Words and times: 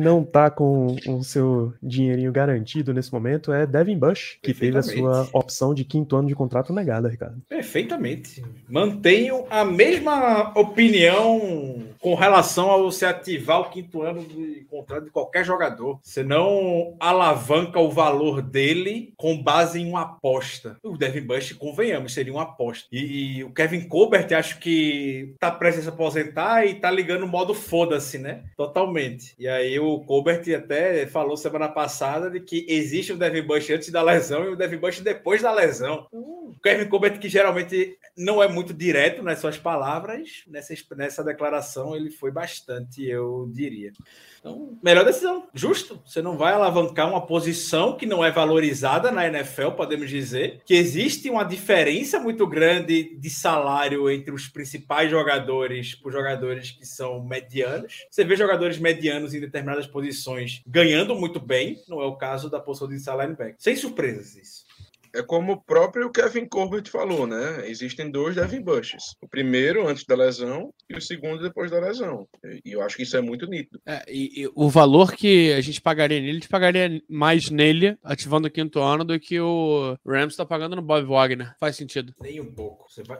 não 0.00 0.24
tá 0.24 0.50
com 0.50 0.96
o 1.06 1.22
seu 1.22 1.72
dinheirinho 1.82 2.32
garantido 2.32 2.92
nesse 2.92 3.12
momento 3.12 3.52
é 3.52 3.66
Devin 3.66 3.98
Bush, 3.98 4.38
que 4.42 4.54
teve 4.54 4.76
a 4.78 4.82
sua 4.82 5.28
opção 5.32 5.74
de 5.74 5.84
quinto 5.84 6.16
ano 6.16 6.28
de 6.28 6.34
contrato 6.34 6.72
negada, 6.72 7.08
Ricardo. 7.08 7.40
Perfeitamente. 7.48 8.42
Mantenho 8.68 9.44
a 9.50 9.64
mesma 9.64 10.52
opinião 10.58 11.89
com 12.00 12.14
relação 12.14 12.70
ao 12.70 12.90
se 12.90 13.04
ativar 13.04 13.60
o 13.60 13.70
quinto 13.70 14.02
ano 14.02 14.24
de 14.24 14.66
contrato 14.70 15.04
de 15.04 15.10
qualquer 15.10 15.44
jogador. 15.44 16.00
Você 16.02 16.22
não 16.22 16.96
alavanca 16.98 17.78
o 17.78 17.90
valor 17.90 18.40
dele 18.40 19.12
com 19.16 19.40
base 19.40 19.80
em 19.80 19.88
uma 19.88 20.02
aposta. 20.02 20.78
O 20.82 20.96
Devin 20.96 21.20
Bush, 21.20 21.52
convenhamos, 21.52 22.14
seria 22.14 22.32
uma 22.32 22.42
aposta. 22.42 22.88
E, 22.90 23.38
e 23.38 23.44
o 23.44 23.52
Kevin 23.52 23.86
Colbert, 23.86 24.32
acho 24.32 24.58
que 24.58 25.34
tá 25.38 25.50
prestes 25.50 25.86
a 25.86 25.90
se 25.90 25.94
aposentar 25.94 26.66
e 26.66 26.74
tá 26.74 26.90
ligando 26.90 27.24
o 27.24 27.28
modo 27.28 27.54
foda-se, 27.54 28.18
né? 28.18 28.44
Totalmente. 28.56 29.34
E 29.38 29.46
aí 29.46 29.78
o 29.78 30.00
Colbert 30.00 30.42
até 30.56 31.06
falou 31.06 31.36
semana 31.36 31.68
passada 31.68 32.30
de 32.30 32.40
que 32.40 32.64
existe 32.68 33.12
o 33.12 33.18
Devin 33.18 33.42
Bush 33.42 33.70
antes 33.70 33.90
da 33.90 34.02
lesão 34.02 34.44
e 34.44 34.48
o 34.48 34.56
Devin 34.56 34.78
Bush 34.78 35.00
depois 35.00 35.42
da 35.42 35.52
lesão. 35.52 36.06
O 36.10 36.54
Kevin 36.62 36.88
Colbert, 36.88 37.18
que 37.18 37.28
geralmente 37.28 37.98
não 38.16 38.42
é 38.42 38.48
muito 38.48 38.74
direto 38.74 39.22
nas 39.22 39.38
suas 39.38 39.58
palavras, 39.58 40.44
nessa, 40.46 40.74
nessa 40.96 41.24
declaração 41.24 41.89
ele 41.94 42.10
foi 42.10 42.30
bastante, 42.30 43.04
eu 43.04 43.50
diria. 43.52 43.92
Então, 44.38 44.78
melhor 44.82 45.04
decisão, 45.04 45.46
justo. 45.52 46.00
Você 46.04 46.22
não 46.22 46.36
vai 46.36 46.54
alavancar 46.54 47.08
uma 47.08 47.26
posição 47.26 47.96
que 47.96 48.06
não 48.06 48.24
é 48.24 48.30
valorizada 48.30 49.10
na 49.10 49.26
NFL, 49.26 49.72
podemos 49.72 50.08
dizer. 50.08 50.62
Que 50.64 50.74
existe 50.74 51.28
uma 51.28 51.44
diferença 51.44 52.18
muito 52.18 52.46
grande 52.46 53.16
de 53.16 53.30
salário 53.30 54.10
entre 54.10 54.32
os 54.32 54.48
principais 54.48 55.10
jogadores 55.10 55.94
por 55.94 56.10
jogadores 56.10 56.70
que 56.70 56.86
são 56.86 57.22
medianos. 57.22 58.06
Você 58.10 58.24
vê 58.24 58.34
jogadores 58.34 58.78
medianos 58.78 59.34
em 59.34 59.40
determinadas 59.40 59.86
posições 59.86 60.62
ganhando 60.66 61.14
muito 61.14 61.38
bem, 61.38 61.82
não 61.88 62.00
é 62.00 62.06
o 62.06 62.16
caso 62.16 62.48
da 62.48 62.60
posição 62.60 62.88
de 62.88 62.96
linebacker. 62.96 63.56
Sem 63.58 63.76
surpresas 63.76 64.36
isso. 64.36 64.69
É 65.14 65.22
como 65.22 65.52
o 65.52 65.60
próprio 65.60 66.10
Kevin 66.10 66.46
Corbett 66.46 66.90
falou, 66.90 67.26
né? 67.26 67.68
Existem 67.68 68.10
dois 68.10 68.36
Devin 68.36 68.62
Bushes. 68.62 69.16
O 69.20 69.28
primeiro 69.28 69.88
antes 69.88 70.04
da 70.04 70.14
lesão 70.14 70.72
e 70.88 70.96
o 70.96 71.00
segundo 71.00 71.42
depois 71.42 71.70
da 71.70 71.80
lesão. 71.80 72.28
E 72.64 72.72
eu 72.72 72.82
acho 72.82 72.96
que 72.96 73.02
isso 73.02 73.16
é 73.16 73.20
muito 73.20 73.46
nítido. 73.46 73.80
É, 73.86 74.04
e, 74.08 74.42
e 74.42 74.50
o 74.54 74.68
valor 74.68 75.12
que 75.12 75.52
a 75.52 75.60
gente 75.60 75.80
pagaria 75.80 76.20
nele, 76.20 76.30
a 76.30 76.34
gente 76.34 76.48
pagaria 76.48 77.02
mais 77.08 77.50
nele, 77.50 77.96
ativando 78.04 78.48
o 78.48 78.50
quinto 78.50 78.80
ano, 78.80 79.04
do 79.04 79.18
que 79.18 79.40
o 79.40 79.96
Rams 80.06 80.32
está 80.32 80.44
pagando 80.44 80.76
no 80.76 80.82
Bob 80.82 81.04
Wagner. 81.06 81.54
Faz 81.58 81.76
sentido. 81.76 82.14
Nem 82.20 82.40
um 82.40 82.52
pouco. 82.52 82.88
Você 82.88 83.02
vai... 83.02 83.18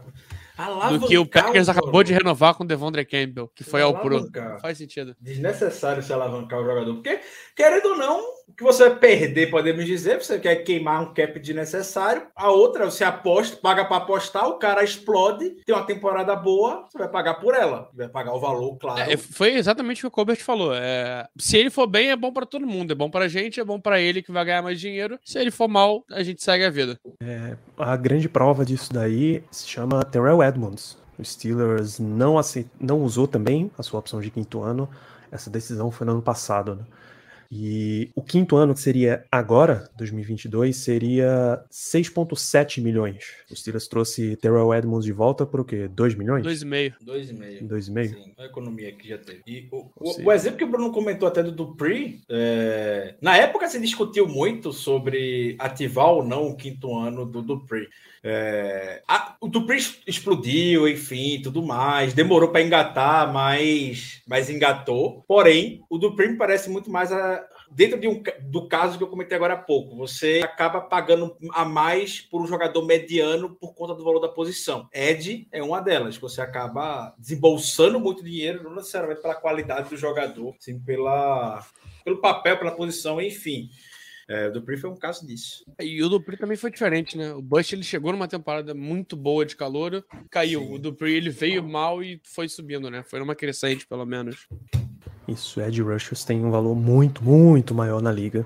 Do 0.91 1.07
que 1.07 1.17
o 1.17 1.27
Packers 1.27 1.69
acabou 1.69 2.03
de 2.03 2.13
renovar 2.13 2.55
com 2.55 2.65
o 2.65 2.67
Devondre 2.67 3.05
Campbell, 3.05 3.51
que 3.55 3.65
foi 3.65 3.81
ao 3.81 3.99
Pro. 4.01 4.17
Alavancar. 4.17 4.61
Faz 4.61 4.79
sentido. 4.79 5.17
Desnecessário 5.21 6.03
se 6.03 6.13
alavancar 6.13 6.61
o 6.61 6.65
jogador. 6.65 6.95
Porque, 6.95 7.21
querendo 7.57 7.87
ou 7.87 7.97
não, 7.97 8.21
o 8.47 8.53
que 8.53 8.63
você 8.63 8.89
vai 8.89 8.99
perder, 8.99 9.51
podemos 9.51 9.87
dizer, 9.87 10.23
você 10.23 10.39
quer 10.39 10.57
queimar 10.57 11.03
um 11.03 11.15
cap 11.15 11.39
desnecessário. 11.81 12.23
A 12.36 12.50
outra, 12.50 12.84
você 12.84 13.03
aposta, 13.03 13.56
paga 13.56 13.84
para 13.84 13.97
apostar, 13.97 14.47
o 14.47 14.59
cara 14.59 14.84
explode, 14.84 15.50
tem 15.64 15.75
uma 15.75 15.84
temporada 15.84 16.37
boa, 16.37 16.87
você 16.89 16.98
vai 16.98 17.09
pagar 17.09 17.34
por 17.34 17.55
ela. 17.55 17.88
Vai 17.94 18.09
pagar 18.09 18.34
o 18.34 18.41
valor, 18.41 18.77
claro. 18.77 19.10
É, 19.10 19.16
foi 19.16 19.55
exatamente 19.55 19.99
o 19.99 20.03
que 20.03 20.06
o 20.06 20.10
Colbert 20.10 20.41
falou. 20.43 20.72
É, 20.75 21.27
se 21.38 21.56
ele 21.56 21.71
for 21.71 21.87
bem, 21.87 22.10
é 22.10 22.16
bom 22.16 22.32
para 22.32 22.47
todo 22.47 22.66
mundo. 22.66 22.93
É 22.93 22.94
bom 22.94 23.10
pra 23.10 23.28
gente, 23.28 23.59
é 23.59 23.65
bom 23.65 23.81
para 23.81 24.00
ele 24.00 24.22
que 24.22 24.32
vai 24.32 24.44
ganhar 24.44 24.62
mais 24.62 24.81
dinheiro. 24.81 25.19
Se 25.25 25.38
ele 25.38 25.50
for 25.50 25.69
mal, 25.69 26.05
a 26.10 26.22
gente 26.22 26.43
segue 26.43 26.65
a 26.65 26.71
vida. 26.71 26.99
A 27.78 27.97
grande 27.97 28.28
prova 28.28 28.65
disso 28.65 28.93
daí 28.93 29.43
se 29.50 29.66
chama 29.66 30.05
Terrell 30.05 30.43
Edmonds. 30.43 30.99
O 31.19 31.25
Steelers 31.25 31.99
não, 31.99 32.38
aceit... 32.38 32.66
não 32.81 33.03
usou 33.03 33.26
também 33.26 33.71
a 33.76 33.82
sua 33.82 34.00
opção 34.00 34.21
de 34.21 34.31
quinto 34.31 34.62
ano. 34.62 34.88
Essa 35.31 35.50
decisão 35.50 35.91
foi 35.91 36.06
no 36.06 36.15
ano 36.15 36.22
passado. 36.22 36.76
Né? 36.76 36.82
E 37.53 38.11
o 38.15 38.22
quinto 38.22 38.56
ano, 38.56 38.75
que 38.75 38.81
seria 38.81 39.25
agora, 39.31 39.91
2022, 39.97 40.77
seria 40.77 41.61
6,7 41.69 42.81
milhões. 42.81 43.25
O 43.50 43.56
Steelers 43.56 43.88
trouxe 43.88 44.37
Terrell 44.37 44.72
Edmonds 44.72 45.05
de 45.05 45.11
volta 45.12 45.44
por 45.44 45.61
o 45.61 45.65
quê? 45.65 45.88
2 45.88 46.15
milhões? 46.15 46.47
2,5. 46.47 46.94
2,5. 47.05 47.66
2,5? 47.66 48.09
Sim, 48.09 48.33
a 48.38 48.44
economia 48.44 48.93
que 48.93 49.09
já 49.09 49.19
teve. 49.19 49.43
E 49.47 49.66
o, 49.72 49.91
o- 49.97 50.22
o 50.27 50.33
exemplo 50.33 50.59
que 50.59 50.65
o 50.65 50.71
Bruno 50.71 50.93
comentou 50.93 51.27
até 51.27 51.43
do 51.43 51.50
Dupree, 51.50 52.21
é, 52.28 53.16
na 53.21 53.37
época 53.37 53.67
se 53.69 53.81
discutiu 53.81 54.28
muito 54.28 54.72
sobre 54.72 55.56
ativar 55.59 56.06
ou 56.11 56.25
não 56.25 56.47
o 56.49 56.56
quinto 56.56 56.97
ano 56.97 57.27
do 57.27 57.43
Dupree. 57.43 57.88
É, 58.22 59.03
a- 59.09 59.34
o 59.41 59.49
Dupree 59.49 59.78
es- 59.78 59.99
explodiu, 60.06 60.87
enfim, 60.87 61.41
tudo 61.43 61.62
mais. 61.62 62.12
Demorou 62.12 62.50
para 62.50 62.62
engatar, 62.62 63.32
mas, 63.32 64.21
mas 64.28 64.50
engatou. 64.50 65.25
Porém, 65.27 65.82
o 65.88 65.97
Dupree 65.99 66.28
me 66.28 66.37
parece 66.37 66.69
muito 66.71 66.91
mais 66.91 67.11
a- 67.11 67.40
dentro 67.70 67.98
de 67.98 68.08
um, 68.08 68.22
do 68.42 68.69
caso 68.69 68.98
que 68.98 69.04
eu 69.04 69.08
comentei 69.08 69.36
agora 69.36 69.54
há 69.54 69.58
pouco. 69.58 69.97
Você 69.97 70.41
acaba 70.42 70.81
pagando 70.81 71.36
a 71.53 71.64
mais 71.64 72.20
por 72.20 72.42
um 72.42 72.47
jogador 72.47 72.84
mediano 72.84 73.54
por 73.54 73.75
conta 73.75 73.94
do 73.94 74.04
valor 74.04 74.20
da 74.20 74.28
posição. 74.28 74.88
Ed 74.92 75.48
é 75.53 75.62
uma 75.62 75.81
delas. 75.81 76.16
Você 76.16 76.41
acaba 76.41 77.14
desembolsando 77.19 78.00
muito 78.00 78.25
dinheiro, 78.25 78.62
não 78.62 78.75
necessariamente 78.75 79.22
pela 79.22 79.34
qualidade 79.34 79.91
do 79.91 79.97
jogador, 79.97 80.54
sim 80.58 80.78
pela, 80.78 81.64
pelo 82.04 82.20
papel, 82.20 82.58
pela 82.58 82.72
posição, 82.72 83.20
enfim. 83.20 83.70
É, 84.31 84.47
o 84.47 84.52
Dupree 84.52 84.76
foi 84.76 84.88
um 84.88 84.97
caso 84.97 85.26
disso. 85.26 85.64
E 85.81 86.00
o 86.04 86.08
Dupri 86.08 86.37
também 86.37 86.56
foi 86.56 86.70
diferente, 86.70 87.19
né? 87.19 87.32
O 87.34 87.42
Bush 87.42 87.72
ele 87.72 87.82
chegou 87.82 88.12
numa 88.12 88.28
temporada 88.28 88.72
muito 88.72 89.16
boa 89.16 89.44
de 89.44 89.56
calor, 89.56 90.04
caiu. 90.31 90.60
Sim. 90.60 90.75
O 90.75 90.78
Dupri 90.78 91.14
ele 91.14 91.31
veio 91.31 91.64
mal 91.64 92.00
e 92.00 92.20
foi 92.22 92.48
subindo, 92.48 92.88
né? 92.88 93.02
Foi 93.02 93.19
numa 93.19 93.34
crescente, 93.34 93.88
pelo 93.88 94.06
menos. 94.06 94.47
Isso, 95.28 95.60
Ed 95.60 95.81
Rushers 95.81 96.25
tem 96.25 96.44
um 96.44 96.50
valor 96.50 96.75
muito, 96.75 97.22
muito 97.22 97.75
maior 97.75 98.00
na 98.00 98.10
liga 98.10 98.44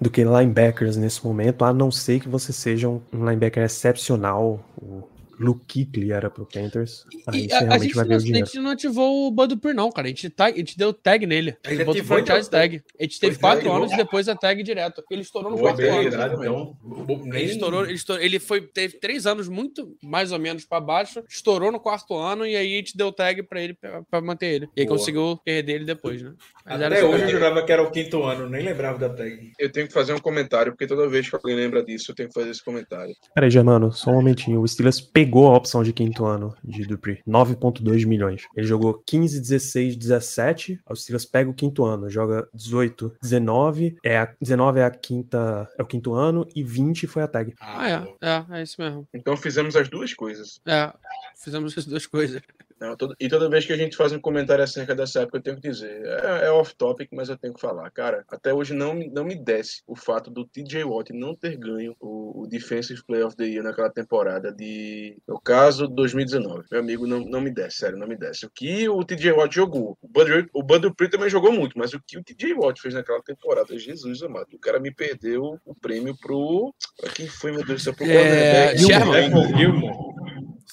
do 0.00 0.10
que 0.10 0.24
linebackers 0.24 0.96
nesse 0.96 1.24
momento, 1.24 1.64
a 1.64 1.72
não 1.72 1.90
ser 1.90 2.20
que 2.20 2.28
você 2.28 2.52
seja 2.52 2.88
um 2.88 3.00
um 3.12 3.24
linebacker 3.24 3.62
excepcional. 3.62 4.60
O 4.76 5.04
Luke 5.42 5.64
Kuechly 5.66 6.12
era 6.12 6.30
pro 6.30 6.46
Panthers. 6.46 7.04
Aí 7.26 7.46
E 7.46 7.48
você 7.48 7.54
a, 7.54 7.58
a 7.58 7.60
realmente 7.60 7.82
gente 7.82 7.94
vai 7.94 8.04
não, 8.04 8.08
ver 8.08 8.14
o 8.14 8.18
a 8.18 8.38
gente 8.38 8.58
não 8.58 8.70
ativou 8.70 9.26
o 9.26 9.30
Bud 9.30 9.54
Dupree, 9.54 9.74
não, 9.74 9.90
cara. 9.90 10.06
A 10.06 10.10
gente, 10.10 10.30
tag, 10.30 10.54
a 10.54 10.58
gente 10.58 10.78
deu 10.78 10.92
tag 10.92 11.26
nele. 11.26 11.56
A 11.64 11.70
gente 11.70 11.84
botou 11.84 12.04
franchise 12.04 12.50
deu 12.50 12.60
tag. 12.60 12.82
A 12.98 13.02
gente 13.02 13.20
teve 13.20 13.36
Pois 13.36 13.40
quatro 13.40 13.68
e 13.68 13.70
anos 13.70 13.92
e 13.92 13.96
depois 13.96 14.28
a 14.28 14.36
tag 14.36 14.62
direto. 14.62 15.02
Ele 15.10 15.22
estourou 15.22 15.50
no 15.50 15.58
quarto 15.58 15.80
ano. 15.82 16.08
então, 16.08 16.76
Ele 17.34 17.44
estourou, 17.44 17.84
ele 17.84 17.94
estourou, 17.94 18.22
ele 18.22 18.38
foi, 18.38 18.60
teve 18.62 18.98
três 18.98 19.26
anos 19.26 19.48
muito 19.48 19.96
mais 20.02 20.32
ou 20.32 20.38
menos 20.38 20.64
pra 20.64 20.80
baixo, 20.80 21.22
estourou 21.28 21.72
no 21.72 21.80
quarto 21.80 22.16
ano 22.16 22.46
e 22.46 22.56
aí 22.56 22.74
a 22.74 22.76
gente 22.76 22.96
deu 22.96 23.12
tag 23.12 23.42
pra 23.42 23.60
ele 23.60 23.74
pra, 23.74 24.02
pra 24.02 24.20
manter 24.20 24.46
ele. 24.46 24.68
E 24.76 24.80
aí 24.80 24.86
Boa. 24.86 24.98
conseguiu 24.98 25.40
perder 25.44 25.74
ele 25.74 25.84
depois, 25.84 26.22
né? 26.22 26.32
Mas 26.64 26.80
Até 26.80 27.04
hoje 27.04 27.24
eu 27.24 27.28
jurava 27.28 27.64
que 27.64 27.72
era 27.72 27.82
o 27.82 27.90
quinto 27.90 28.22
ano, 28.22 28.48
nem 28.48 28.64
lembrava 28.64 28.98
da 28.98 29.08
tag. 29.08 29.52
Eu 29.58 29.70
tenho 29.70 29.86
que 29.86 29.92
fazer 29.92 30.12
um 30.12 30.18
comentário, 30.20 30.72
porque 30.72 30.86
toda 30.86 31.08
vez 31.08 31.28
que 31.28 31.34
alguém 31.34 31.56
lembra 31.56 31.82
disso, 31.84 32.10
eu 32.10 32.14
tenho 32.14 32.28
que 32.28 32.34
fazer 32.34 32.50
esse 32.50 32.64
comentário. 32.64 33.14
Peraí, 33.34 33.50
Germano, 33.50 33.92
só 33.92 34.10
um 34.10 34.14
momentinho. 34.14 34.60
O 34.60 34.68
Steelers 34.68 35.00
pegou 35.00 35.31
a 35.40 35.56
opção 35.56 35.82
de 35.82 35.92
quinto 35.92 36.24
ano 36.24 36.54
de 36.62 36.84
Dupree, 36.84 37.22
9.2 37.26 38.06
milhões. 38.06 38.46
Ele 38.56 38.66
jogou 38.66 39.02
15, 39.06 39.40
16, 39.40 39.96
17. 39.96 40.80
O 40.88 40.94
Steelers 40.94 41.24
pega 41.24 41.50
o 41.50 41.54
quinto 41.54 41.84
ano, 41.84 42.10
joga 42.10 42.48
18, 42.54 43.16
19. 43.22 43.96
É 44.04 44.18
a, 44.18 44.34
19 44.40 44.80
é 44.80 44.84
a 44.84 44.90
quinta, 44.90 45.68
é 45.78 45.82
o 45.82 45.86
quinto 45.86 46.14
ano 46.14 46.46
e 46.54 46.62
20 46.62 47.06
foi 47.06 47.22
a 47.22 47.28
tag. 47.28 47.54
Ah, 47.60 47.88
é, 47.88 48.14
é, 48.20 48.58
é 48.58 48.62
isso 48.62 48.80
mesmo. 48.80 49.06
Então 49.14 49.36
fizemos 49.36 49.76
as 49.76 49.88
duas 49.88 50.14
coisas. 50.14 50.60
É, 50.66 50.92
fizemos 51.36 51.76
as 51.76 51.86
duas 51.86 52.06
coisas. 52.06 52.42
Não, 52.82 52.96
todo- 52.96 53.14
e 53.20 53.28
toda 53.28 53.48
vez 53.48 53.64
que 53.64 53.72
a 53.72 53.76
gente 53.76 53.96
faz 53.96 54.12
um 54.12 54.20
comentário 54.20 54.64
acerca 54.64 54.92
dessa 54.94 55.20
época, 55.20 55.38
eu 55.38 55.42
tenho 55.42 55.56
que 55.60 55.68
dizer. 55.70 56.02
É, 56.04 56.46
é 56.46 56.50
off-topic, 56.50 57.08
mas 57.12 57.28
eu 57.28 57.36
tenho 57.38 57.54
que 57.54 57.60
falar. 57.60 57.88
Cara, 57.92 58.24
até 58.28 58.52
hoje 58.52 58.74
não, 58.74 58.92
me- 58.92 59.08
não 59.08 59.24
me 59.24 59.36
desce 59.36 59.82
o 59.86 59.94
fato 59.94 60.30
do 60.30 60.44
TJ 60.44 60.82
Watt 60.84 61.12
não 61.12 61.34
ter 61.34 61.56
ganho 61.56 61.94
o, 62.00 62.42
o 62.42 62.46
Defensive 62.48 63.00
Player 63.06 63.26
of 63.26 63.36
the 63.36 63.44
Year 63.44 63.62
naquela 63.62 63.88
temporada 63.88 64.52
de. 64.52 65.16
No 65.28 65.40
caso, 65.40 65.86
2019. 65.86 66.64
Meu 66.72 66.80
amigo, 66.80 67.06
não, 67.06 67.20
não 67.20 67.40
me 67.40 67.50
desce, 67.50 67.76
sério, 67.78 67.96
não 67.98 68.08
me 68.08 68.16
desce. 68.16 68.46
O 68.46 68.50
que 68.50 68.88
o 68.88 69.04
TJ 69.04 69.30
Watt 69.32 69.54
jogou, 69.54 69.96
o 70.02 70.08
Bud, 70.08 70.48
o 70.52 70.62
Bud 70.62 70.80
Dupree 70.80 71.08
também 71.08 71.30
jogou 71.30 71.52
muito, 71.52 71.78
mas 71.78 71.92
o 71.94 72.00
que 72.04 72.18
o 72.18 72.24
TJ 72.24 72.54
Watt 72.54 72.80
fez 72.80 72.94
naquela 72.94 73.22
temporada, 73.22 73.78
Jesus 73.78 74.22
amado, 74.24 74.48
o 74.54 74.58
cara 74.58 74.80
me 74.80 74.92
perdeu 74.92 75.56
o 75.64 75.74
prêmio 75.74 76.16
pro. 76.20 76.74
Pra 77.00 77.10
quem 77.10 77.28
foi, 77.28 77.52
meu 77.52 77.64
Deus 77.64 77.80
do 77.80 77.84
céu? 77.84 77.94
Pro 77.94 78.06
É. 78.06 78.76
Sherman. 78.76 79.30
Stephen 79.30 79.56
Gilmore. 79.56 80.01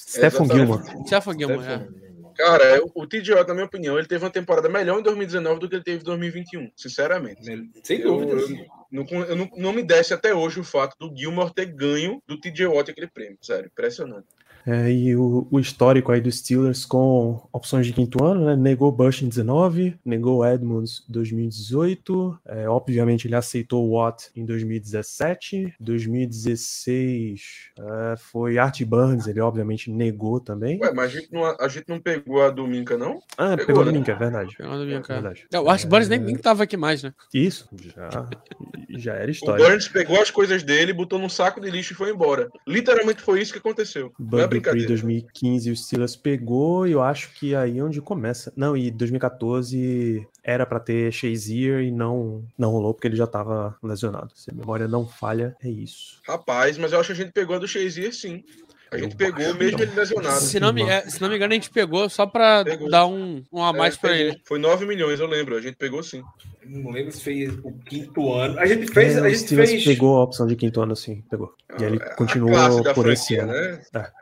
Stephen 0.09 0.27
Exatamente. 0.27 0.55
Gilmore. 0.55 1.07
Stefan 1.07 1.37
Gilmore, 1.37 1.65
é. 1.67 1.99
Cara, 2.35 2.81
o 2.95 3.05
TJ 3.05 3.33
Watt, 3.35 3.47
na 3.49 3.53
minha 3.53 3.65
opinião, 3.65 3.97
ele 3.97 4.07
teve 4.07 4.23
uma 4.23 4.31
temporada 4.31 4.69
melhor 4.69 4.97
em 4.99 5.03
2019 5.03 5.59
do 5.59 5.67
que 5.67 5.75
ele 5.75 5.83
teve 5.83 5.99
em 6.01 6.05
2021, 6.05 6.71
sinceramente. 6.75 7.43
Sem 7.83 7.99
Eu- 7.99 8.13
dúvida. 8.17 8.31
eu- 8.31 8.47
sim. 8.47 8.65
Não, 8.91 9.05
eu 9.25 9.35
não, 9.35 9.49
não 9.57 9.73
me 9.73 9.83
desce 9.83 10.13
até 10.13 10.33
hoje 10.33 10.59
o 10.59 10.63
fato 10.63 10.95
do 10.97 11.15
Gilmore 11.15 11.53
ter 11.53 11.65
ganho 11.65 12.23
do 12.25 12.39
TJ 12.39 12.65
Watt 12.67 12.89
aquele 12.89 13.07
prêmio. 13.07 13.37
Sério, 13.41 13.67
impressionante. 13.71 14.25
É, 14.65 14.91
e 14.91 15.15
o, 15.15 15.47
o 15.49 15.59
histórico 15.59 16.11
aí 16.11 16.21
dos 16.21 16.39
Steelers 16.39 16.85
com 16.85 17.41
opções 17.51 17.87
de 17.87 17.93
quinto 17.93 18.23
ano, 18.23 18.45
né? 18.45 18.55
Negou 18.55 18.91
Bush 18.91 19.21
em 19.21 19.29
19, 19.29 19.95
negou 20.05 20.45
Edmonds 20.45 21.03
em 21.09 21.13
2018. 21.13 22.39
É, 22.45 22.69
obviamente 22.69 23.27
ele 23.27 23.35
aceitou 23.35 23.87
o 23.87 23.93
Watt 23.93 24.29
em 24.35 24.45
2017. 24.45 25.75
2016 25.79 27.41
é, 27.79 28.15
foi 28.17 28.57
Art 28.57 28.81
Burns, 28.83 29.27
ele 29.27 29.39
obviamente 29.39 29.89
negou 29.89 30.39
também. 30.39 30.79
Ué, 30.81 30.91
mas 30.93 31.11
a 31.11 31.19
gente 31.19 31.31
não, 31.31 31.45
a 31.45 31.67
gente 31.67 31.85
não 31.87 31.99
pegou 31.99 32.41
a 32.43 32.49
Dominca, 32.49 32.97
não? 32.97 33.21
Ah, 33.37 33.51
pegou, 33.51 33.65
pegou, 33.65 33.81
a 33.81 33.85
né? 33.85 33.91
Dominca, 33.91 34.11
é 34.11 34.15
verdade. 34.15 34.55
Pegou 34.57 34.73
a 34.73 34.77
Dominca, 34.77 35.13
É 35.13 35.17
é. 35.17 35.21
verdade. 35.21 35.47
É, 35.51 35.59
o 35.59 35.69
Art 35.69 35.85
Burns 35.85 36.09
nem, 36.09 36.19
nem 36.19 36.35
tava 36.35 36.63
aqui 36.63 36.77
mais, 36.77 37.03
né? 37.03 37.13
Isso, 37.33 37.69
já, 37.81 38.09
já 38.97 39.13
era 39.13 39.27
O 39.27 39.31
história. 39.31 39.65
Burns 39.65 39.87
pegou 39.87 40.21
as 40.21 40.31
coisas 40.31 40.63
dele, 40.63 40.93
botou 40.93 41.19
num 41.19 41.29
saco 41.29 41.61
de 41.61 41.69
lixo 41.69 41.93
e 41.93 41.95
foi 41.95 42.11
embora. 42.11 42.49
Literalmente 42.67 43.21
foi 43.21 43.41
isso 43.41 43.53
que 43.53 43.59
aconteceu. 43.59 44.11
Não 44.19 44.48
é 44.57 44.59
brincadeira. 44.59 44.87
2015 44.87 45.71
o 45.71 45.75
Steelers 45.75 46.15
pegou 46.15 46.87
e 46.87 46.91
eu 46.91 47.01
acho 47.01 47.33
que 47.33 47.55
aí 47.55 47.79
é 47.79 47.83
onde 47.83 48.01
começa. 48.01 48.51
Não, 48.55 48.75
e 48.75 48.91
2014 48.91 50.27
era 50.43 50.65
pra 50.65 50.79
ter 50.79 51.11
Shazier 51.11 51.81
e 51.81 51.91
não 51.91 52.43
não 52.57 52.71
rolou 52.71 52.93
porque 52.93 53.07
ele 53.07 53.15
já 53.15 53.27
tava 53.27 53.75
lesionado. 53.83 54.31
Se 54.35 54.49
a 54.51 54.53
memória 54.53 54.87
não 54.87 55.07
falha, 55.07 55.55
é 55.63 55.69
isso. 55.69 56.19
Rapaz, 56.27 56.77
mas 56.77 56.91
eu 56.93 56.99
acho 56.99 57.07
que 57.07 57.13
a 57.21 57.23
gente 57.25 57.33
pegou 57.33 57.55
a 57.55 57.59
do 57.59 57.67
Shazier 57.67 58.13
sim. 58.13 58.43
A 58.91 58.97
gente 58.97 59.11
Eu 59.11 59.17
pegou 59.17 59.53
mesmo 59.53 59.77
que 59.77 59.83
ele 59.83 59.93
lesionado. 59.93 60.39
Se 60.41 60.59
não, 60.59 60.73
me, 60.73 60.81
é, 60.81 61.01
se 61.07 61.21
não 61.21 61.29
me 61.29 61.35
engano, 61.35 61.51
a 61.51 61.55
gente 61.55 61.69
pegou 61.69 62.09
só 62.09 62.25
pra 62.25 62.63
Pegou. 62.63 62.89
dar 62.89 63.05
um, 63.05 63.43
um 63.53 63.63
a 63.63 63.71
mais 63.71 63.93
É, 63.95 63.97
pra 63.99 64.09
pegou. 64.09 64.25
ele. 64.31 64.41
Foi 64.43 64.57
9 64.57 64.85
milhões, 64.87 65.19
eu 65.19 65.27
lembro. 65.27 65.55
A 65.55 65.61
gente 65.61 65.75
pegou 65.75 66.01
sim. 66.01 66.23
Não 66.65 66.91
lembro 66.91 67.11
se 67.11 67.21
fez 67.21 67.53
o 67.63 67.71
quinto 67.85 68.33
ano. 68.33 68.59
A 68.59 68.65
gente 68.65 68.91
fez. 68.91 69.15
É, 69.15 69.19
a 69.19 69.23
o 69.23 69.29
gente 69.29 69.39
Steelers 69.39 69.69
fez. 69.71 69.83
pegou 69.85 70.17
a 70.17 70.23
opção 70.23 70.45
de 70.47 70.55
quinto 70.55 70.81
ano, 70.81 70.95
sim, 70.95 71.23
pegou. 71.29 71.53
E 71.79 71.83
aí 71.83 71.89
ele 71.91 71.97
A 71.97 71.99
classe 71.99 72.15
continuou 72.17 72.83
da 72.83 72.93
por 72.93 73.09
esse 73.11 73.35
franquia, 73.35 73.43
ano. 73.43 73.53
né? 73.53 73.81
É. 73.95 74.19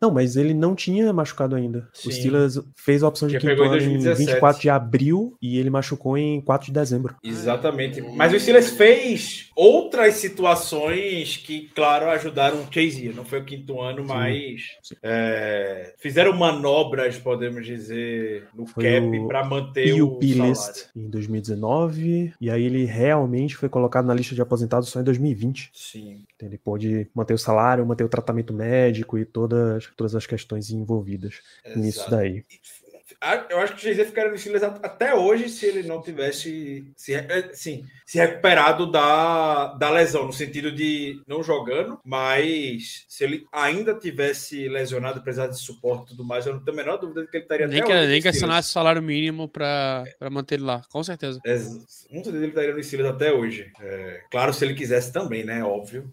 Não, 0.00 0.10
mas 0.10 0.36
ele 0.36 0.52
não 0.54 0.74
tinha 0.74 1.12
machucado 1.12 1.54
ainda. 1.54 1.88
Sim. 1.92 2.08
O 2.08 2.12
Steelers 2.12 2.60
fez 2.76 3.02
a 3.02 3.08
opção 3.08 3.28
de 3.28 3.38
quinto 3.38 3.52
em 3.52 3.56
ano 3.56 3.64
em 3.66 3.70
2017. 3.70 4.26
24 4.32 4.62
de 4.62 4.70
abril 4.70 5.36
e 5.40 5.58
ele 5.58 5.70
machucou 5.70 6.18
em 6.18 6.40
4 6.40 6.66
de 6.66 6.72
dezembro. 6.72 7.14
Exatamente. 7.22 8.00
Mas 8.00 8.32
o 8.32 8.40
Steelers 8.40 8.70
fez 8.70 9.50
outras 9.54 10.14
situações 10.14 11.36
que, 11.36 11.68
claro, 11.74 12.08
ajudaram 12.10 12.58
o 12.60 12.66
Chase. 12.72 13.12
Não 13.14 13.24
foi 13.24 13.40
o 13.40 13.44
quinto 13.44 13.80
ano, 13.80 14.04
mas 14.04 14.62
é, 15.02 15.94
fizeram 15.98 16.32
manobras, 16.32 17.16
podemos 17.18 17.64
dizer, 17.64 18.48
no 18.54 18.66
Foi 18.66 18.82
cap 18.84 19.26
para 19.28 19.44
manter 19.44 19.88
E 19.88 20.02
o, 20.02 20.08
o 20.08 20.18
P-List 20.18 20.56
salário. 20.56 20.82
em 20.96 21.08
2019, 21.10 21.65
e 22.40 22.50
aí 22.50 22.62
ele 22.62 22.84
realmente 22.84 23.56
foi 23.56 23.68
colocado 23.68 24.06
na 24.06 24.14
lista 24.14 24.34
de 24.34 24.42
aposentados 24.42 24.88
só 24.88 25.00
em 25.00 25.04
2020. 25.04 25.70
Sim. 25.74 26.24
Ele 26.40 26.58
pôde 26.58 27.08
manter 27.14 27.34
o 27.34 27.38
salário, 27.38 27.84
manter 27.86 28.04
o 28.04 28.08
tratamento 28.08 28.52
médico 28.52 29.18
e 29.18 29.24
todas, 29.24 29.86
todas 29.96 30.14
as 30.14 30.26
questões 30.26 30.70
envolvidas 30.70 31.40
nisso 31.74 32.00
Exato. 32.00 32.10
daí. 32.10 32.44
Eu 33.50 33.58
acho 33.60 33.74
que 33.74 33.88
o 33.90 33.94
Jay 33.94 34.04
ficaria 34.04 34.30
no 34.30 34.38
Steelers 34.38 34.62
at- 34.62 34.84
até 34.84 35.14
hoje 35.14 35.48
se 35.48 35.66
ele 35.66 35.82
não 35.82 36.02
tivesse 36.02 36.84
se, 36.96 37.14
eh, 37.14 37.50
sim, 37.52 37.84
se 38.04 38.18
recuperado 38.18 38.90
da, 38.90 39.74
da 39.74 39.90
lesão, 39.90 40.26
no 40.26 40.32
sentido 40.32 40.70
de 40.70 41.20
não 41.26 41.42
jogando, 41.42 41.98
mas 42.04 43.04
se 43.08 43.24
ele 43.24 43.46
ainda 43.50 43.94
tivesse 43.94 44.68
lesionado, 44.68 45.22
precisado 45.22 45.50
de 45.52 45.58
suporte 45.60 46.04
e 46.04 46.08
tudo 46.08 46.24
mais, 46.24 46.46
eu 46.46 46.52
não 46.54 46.62
tenho 46.64 46.76
a 46.78 46.84
menor 46.84 46.98
dúvida 46.98 47.22
de 47.22 47.30
que 47.30 47.36
ele 47.38 47.44
estaria 47.44 47.66
Nem 47.66 47.78
até 47.80 47.86
que, 47.86 47.92
hoje 47.92 48.02
no 48.02 48.08
nem 48.10 48.22
que 48.22 48.28
Steelers. 48.28 48.42
assinasse 48.42 48.68
o 48.68 48.72
salário 48.72 49.02
mínimo 49.02 49.48
pra 49.48 50.04
manter 50.30 50.56
ele 50.56 50.64
lá, 50.64 50.82
com 50.90 51.02
certeza. 51.02 51.40
É, 51.44 51.54
Com 51.56 52.22
certeza 52.22 52.36
ele 52.36 52.46
estaria 52.48 52.74
no 52.74 52.82
Steelers 52.82 53.10
até 53.10 53.32
hoje. 53.32 53.72
É, 53.80 54.20
claro, 54.30 54.52
se 54.52 54.64
ele 54.64 54.74
quisesse 54.74 55.12
também, 55.12 55.44
né? 55.44 55.64
Óbvio. 55.64 56.12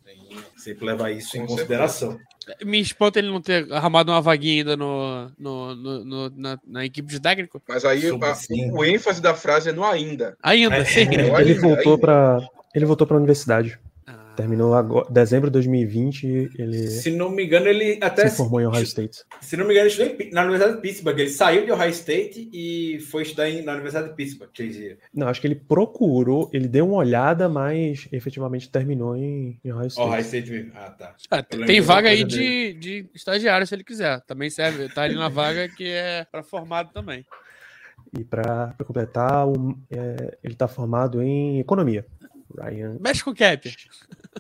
Sempre 0.58 0.86
levar 0.86 1.12
isso 1.12 1.38
em 1.38 1.42
Com 1.42 1.48
consideração. 1.48 2.18
Me 2.66 2.80
espanta 2.80 3.20
ele 3.20 3.30
não 3.30 3.42
ter 3.42 3.72
arrumado 3.72 4.12
uma 4.12 4.22
vaguinha 4.22 4.62
ainda 4.62 4.76
no, 4.78 5.32
no, 5.38 5.76
no- 5.76 6.06
no- 6.06 6.30
na, 6.36 6.60
na 6.66 6.86
equipe 6.86 7.08
de 7.10 7.20
técnico. 7.20 7.62
Mas 7.68 7.86
aí 7.86 8.08
a- 8.10 8.14
o 8.74 8.84
ênfase 8.86 9.22
da 9.22 9.34
frase 9.34 9.70
é 9.70 9.72
no 9.72 9.84
ainda. 9.84 10.36
Ainda, 10.44 10.76
É, 10.78 10.86
sim. 10.86 11.02
é, 11.02 11.14
Ele 11.14 11.32
ainda, 11.32 11.62
voltou 11.62 11.94
ainda. 11.94 11.98
para 12.00 12.40
ele 12.76 12.86
voltou 12.86 13.06
para 13.08 13.16
a 13.16 13.20
universidade. 13.20 13.80
Terminou 14.36 14.74
agora, 14.74 15.06
dezembro 15.12 15.48
de 15.50 15.54
2020, 15.54 16.50
ele 16.58 16.88
Se 16.88 17.12
não 17.12 17.30
me 17.30 17.46
engano, 17.46 17.68
ele 17.68 18.00
até 18.02 18.28
se 18.28 18.38
formou 18.38 18.60
em 18.60 18.66
Ohio 18.66 18.84
State. 18.84 19.24
Se 19.42 19.56
não 19.56 19.66
me 19.66 19.72
engano, 19.74 19.88
ele 19.90 20.04
estudou 20.04 20.32
na 20.34 20.42
Universidade 20.42 20.76
de 20.76 20.82
Pittsburgh. 20.82 21.20
Ele 21.20 21.30
saiu 21.30 21.66
de 21.66 21.72
Ohio 21.72 21.90
State 21.92 22.50
e 22.52 23.00
foi 23.12 23.22
estudar 23.22 23.48
em- 23.50 23.62
na 23.62 23.74
Universidade 23.74 24.10
de 24.10 24.16
Pittsburgh. 24.16 24.50
Não, 25.14 25.28
acho 25.28 25.40
que 25.40 25.46
ele 25.46 25.56
procurou, 25.56 26.50
ele 26.52 26.68
deu 26.68 26.88
uma 26.88 26.98
olhada, 26.98 27.48
mas 27.48 28.08
efetivamente 28.12 28.70
terminou 28.70 29.16
em, 29.16 29.60
em 29.64 29.72
Ohio 29.72 29.88
State. 29.88 30.08
Ohio 30.10 30.22
State 30.22 30.50
mesmo. 30.52 30.72
Ah, 30.76 30.90
tá. 30.90 31.16
Ah, 31.30 31.44
tem 31.44 31.80
vaga 31.82 32.10
aí 32.10 32.24
de, 32.24 32.74
de 32.74 33.06
estagiário 33.14 33.68
se 33.68 33.76
ele 33.76 33.84
quiser. 33.84 34.20
Também 34.22 34.50
serve. 34.50 34.90
Tá 34.90 35.04
ali 35.04 35.14
na 35.16 35.30
vaga 35.30 35.70
que 35.70 35.86
é 35.88 36.26
pra 36.32 36.42
formado 36.42 36.92
também. 36.92 37.24
E 38.18 38.24
para 38.24 38.74
completar, 38.86 39.48
o- 39.48 39.78
é, 39.92 40.38
ele 40.44 40.54
está 40.54 40.68
formado 40.68 41.22
em 41.22 41.60
economia. 41.60 42.04
Ryan, 42.56 42.98
Mexe 43.00 43.24
com 43.24 43.32
o 43.32 43.36
cap. 43.36 43.68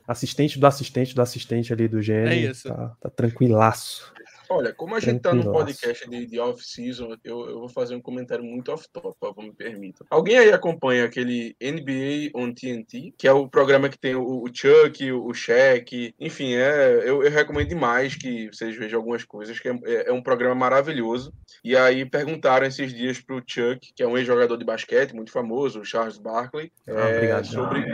Assistente 0.08 0.60
do 0.60 0.68
assistente 0.68 1.16
do 1.16 1.22
assistente 1.22 1.74
ali 1.74 1.88
do 1.88 2.00
GM. 2.00 2.28
É 2.28 2.36
isso. 2.36 2.68
Tá, 2.68 2.96
tá 3.02 3.10
tranquilaço. 3.10 4.13
Olha, 4.58 4.74
como 4.74 4.96
a 4.96 5.00
gente 5.00 5.20
tá 5.22 5.34
no 5.34 5.52
podcast 5.52 6.10
de, 6.10 6.26
de 6.26 6.40
off-season, 6.40 7.16
eu, 7.24 7.50
eu 7.50 7.60
vou 7.60 7.70
fazer 7.70 7.96
um 7.96 8.02
comentário 8.02 8.44
muito 8.44 8.72
off-top, 8.72 9.16
me 9.44 9.54
permita. 9.54 10.06
Alguém 10.10 10.38
aí 10.38 10.52
acompanha 10.52 11.06
aquele 11.06 11.56
NBA 11.62 12.32
on 12.36 12.54
TNT, 12.54 13.14
que 13.18 13.28
é 13.28 13.34
o 13.34 13.48
programa 13.48 13.90
que 13.90 13.98
tem 13.98 14.16
o, 14.16 14.44
o 14.44 14.48
Chuck, 14.54 15.12
o, 15.12 15.26
o 15.28 15.34
Shaq, 15.34 16.14
enfim, 16.20 16.54
é, 16.54 17.02
eu, 17.06 17.24
eu 17.24 17.32
recomendo 17.32 17.70
demais 17.70 18.16
que 18.16 18.48
vocês 18.54 18.76
vejam 18.76 19.00
algumas 19.00 19.24
coisas, 19.24 19.60
que 19.60 19.68
é, 19.68 19.80
é- 19.86 20.10
é 20.10 20.14
um 20.14 20.22
programa 20.22 20.56
maravilhoso. 20.56 21.34
E 21.64 21.76
aí 21.76 22.06
perguntaram 22.06 22.66
esses 22.68 22.94
dias 22.94 23.20
pro 23.20 23.42
Chuck, 23.46 23.94
que 23.96 24.04
é 24.04 24.08
um 24.08 24.18
ex-jogador 24.18 24.58
de 24.58 24.66
basquete 24.66 25.14
muito 25.14 25.32
famoso, 25.32 25.80
o 25.80 25.86
Charles 25.86 26.18
Barkley, 26.18 26.72
Ah, 26.88 26.92
é, 27.10 27.16
obrigado. 27.16 27.46
sobre, 27.46 27.86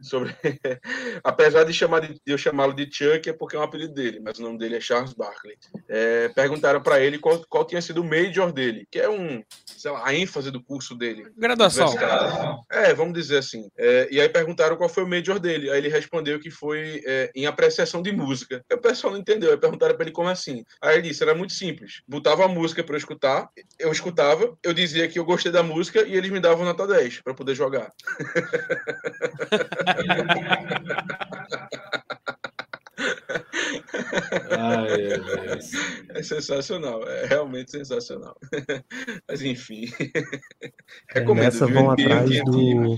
sobre 0.00 0.34
apesar 1.22 1.64
de, 1.64 1.72
chamar 1.72 2.00
de, 2.00 2.14
de 2.14 2.20
eu 2.26 2.38
chamá-lo 2.38 2.72
de 2.74 2.88
Chuck, 2.90 3.28
é 3.28 3.32
porque 3.32 3.56
é 3.56 3.58
um 3.58 3.62
apelido 3.62 3.92
dele, 3.94 4.20
mas 4.20 4.38
o 4.38 4.42
nome 4.42 4.58
dele 4.58 4.76
é 4.76 4.80
Charles 4.80 5.12
Barkley. 5.12 5.56
É, 5.88 6.07
perguntaram 6.34 6.82
para 6.82 7.00
ele 7.00 7.18
qual, 7.18 7.44
qual 7.48 7.64
tinha 7.64 7.80
sido 7.80 8.00
o 8.00 8.04
major 8.04 8.52
dele, 8.52 8.86
que 8.90 8.98
é 8.98 9.08
um, 9.08 9.42
sei 9.66 9.90
lá, 9.90 10.06
a 10.06 10.14
ênfase 10.14 10.50
do 10.50 10.62
curso 10.62 10.94
dele. 10.94 11.26
Graduação. 11.36 11.94
É, 12.70 12.92
vamos 12.94 13.14
dizer 13.14 13.38
assim. 13.38 13.68
É, 13.76 14.08
e 14.10 14.20
aí 14.20 14.28
perguntaram 14.28 14.76
qual 14.76 14.88
foi 14.88 15.04
o 15.04 15.08
major 15.08 15.38
dele. 15.38 15.70
Aí 15.70 15.78
ele 15.78 15.88
respondeu 15.88 16.40
que 16.40 16.50
foi 16.50 17.02
é, 17.06 17.30
em 17.34 17.46
apreciação 17.46 18.02
de 18.02 18.12
música. 18.12 18.64
Aí 18.70 18.76
o 18.76 18.80
pessoal 18.80 19.12
não 19.12 19.20
entendeu. 19.20 19.50
Aí 19.50 19.56
perguntaram 19.56 19.94
para 19.94 20.04
ele 20.04 20.12
como 20.12 20.28
assim. 20.28 20.64
Aí 20.82 20.98
ele 20.98 21.08
disse: 21.08 21.22
era 21.22 21.34
muito 21.34 21.52
simples. 21.52 22.02
Botava 22.06 22.44
a 22.44 22.48
música 22.48 22.82
para 22.82 22.94
eu 22.94 22.98
escutar, 22.98 23.48
eu 23.78 23.92
escutava, 23.92 24.56
eu 24.62 24.72
dizia 24.72 25.08
que 25.08 25.18
eu 25.18 25.24
gostei 25.24 25.52
da 25.52 25.62
música 25.62 26.02
e 26.02 26.14
eles 26.14 26.30
me 26.30 26.40
davam 26.40 26.64
nota 26.64 26.86
10 26.86 27.22
para 27.22 27.34
poder 27.34 27.54
jogar. 27.54 27.92
Ai. 34.50 35.58
É 36.10 36.22
sensacional, 36.22 37.06
é 37.08 37.26
realmente 37.26 37.70
sensacional. 37.70 38.36
Mas 39.28 39.42
enfim. 39.42 39.86
É, 41.14 41.20
nessa 41.34 41.66
viu? 41.66 41.74
vão 41.74 41.90
atrás 41.90 42.30
do. 42.44 42.96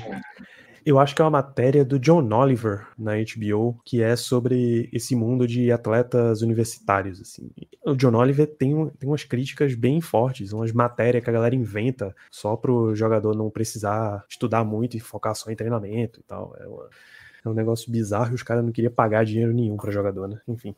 Eu 0.85 0.99
acho 0.99 1.15
que 1.15 1.21
é 1.21 1.25
uma 1.25 1.31
matéria 1.31 1.85
do 1.85 1.99
John 1.99 2.27
Oliver 2.33 2.87
na 2.99 3.13
HBO, 3.17 3.79
que 3.85 4.03
é 4.03 4.17
sobre 4.17 4.89
esse 4.93 5.15
mundo 5.15 5.47
de 5.47 5.71
atletas 5.71 6.41
universitários. 6.41 7.21
Assim. 7.21 7.51
O 7.85 7.95
John 7.95 8.15
Oliver 8.15 8.47
tem, 8.47 8.89
tem 8.99 9.09
umas 9.09 9.23
críticas 9.23 9.75
bem 9.75 10.01
fortes, 10.01 10.53
umas 10.53 10.73
matérias 10.73 11.23
que 11.23 11.29
a 11.29 11.33
galera 11.33 11.55
inventa 11.55 12.17
só 12.31 12.57
pro 12.57 12.95
jogador 12.97 13.37
não 13.37 13.51
precisar 13.51 14.25
estudar 14.29 14.65
muito 14.65 14.97
e 14.97 15.01
focar 15.01 15.35
só 15.35 15.51
em 15.51 15.57
treinamento 15.57 16.21
e 16.21 16.23
tal. 16.23 16.57
É, 16.59 16.67
uma- 16.67 16.89
é 17.45 17.49
um 17.49 17.55
negócio 17.55 17.91
bizarro 17.91 18.33
e 18.33 18.35
os 18.35 18.43
caras 18.43 18.65
não 18.65 18.73
queriam 18.73 18.93
pagar 18.93 19.25
dinheiro 19.25 19.53
nenhum 19.53 19.77
para 19.77 19.91
jogador, 19.91 20.29
né? 20.29 20.41
Enfim. 20.47 20.75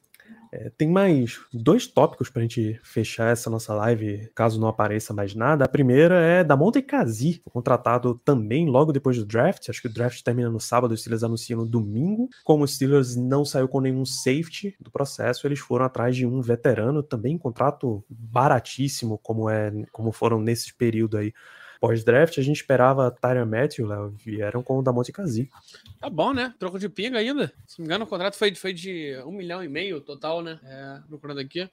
É, 0.55 0.71
tem 0.77 0.87
mais 0.87 1.41
dois 1.51 1.87
tópicos 1.87 2.29
pra 2.29 2.43
gente 2.43 2.79
fechar 2.85 3.33
essa 3.33 3.49
nossa 3.49 3.73
live, 3.73 4.31
caso 4.35 4.61
não 4.61 4.69
apareça 4.69 5.15
mais 5.15 5.35
nada. 5.35 5.65
A 5.65 5.69
primeira 5.69 6.17
é 6.17 6.45
da 6.45 6.55
Monte 6.55 6.83
Kazi, 6.83 7.41
contratado 7.51 8.21
também 8.23 8.69
logo 8.69 8.93
depois 8.93 9.17
do 9.17 9.25
draft. 9.25 9.71
Acho 9.71 9.81
que 9.81 9.89
o 9.89 9.93
draft 9.93 10.23
termina 10.23 10.51
no 10.51 10.61
sábado, 10.61 10.93
os 10.93 11.01
Steelers 11.01 11.25
anunciam 11.25 11.61
no 11.61 11.67
domingo. 11.67 12.29
Como 12.45 12.65
os 12.65 12.75
Steelers 12.75 13.17
não 13.17 13.47
saiu 13.47 13.67
com 13.67 13.81
nenhum 13.81 14.05
safety 14.05 14.77
do 14.79 14.91
processo, 14.91 15.47
eles 15.47 15.59
foram 15.59 15.87
atrás 15.87 16.15
de 16.15 16.27
um 16.27 16.43
veterano, 16.43 17.03
também 17.03 17.39
contrato 17.39 18.05
baratíssimo, 18.11 19.19
como 19.23 19.49
é, 19.49 19.73
como 19.91 20.13
foram 20.13 20.39
nesse 20.39 20.75
período 20.77 21.17
aí 21.17 21.33
pós-draft, 21.83 22.39
a 22.39 22.43
gente 22.43 22.59
esperava 22.59 23.11
Tyron 23.11 23.45
Matthew, 23.45 23.89
Léo, 23.89 24.15
vieram 24.25 24.63
com 24.63 24.79
o 24.79 24.83
Damonte 24.83 25.11
Kazi. 25.11 25.51
Tá 25.99 26.09
bom, 26.09 26.33
né? 26.33 26.55
Troco 26.57 26.79
de 26.79 26.89
pinga 26.89 27.19
ainda. 27.19 27.53
Se 27.67 27.81
não 27.81 27.85
me 27.85 27.89
engano, 27.89 28.05
o 28.05 28.07
contrato 28.07 28.37
foi, 28.37 28.55
foi 28.55 28.73
de 28.73 29.17
um 29.27 29.33
milhão 29.33 29.65
e 29.65 29.69
meio 29.69 30.01
total, 30.01 30.43
né? 30.43 30.61
É, 30.65 31.01
procurando 31.09 31.41
aqui. 31.41 31.69